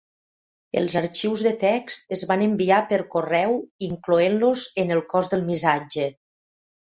Els 0.79 0.93
arxius 0.99 1.41
de 1.47 1.51
text 1.63 2.15
es 2.15 2.23
van 2.31 2.45
enviar 2.45 2.79
per 2.93 2.99
correu 3.15 3.53
incloent-los 3.89 4.63
en 4.85 4.95
el 4.97 5.03
cos 5.13 5.29
del 5.35 5.45
missatge. 5.51 6.09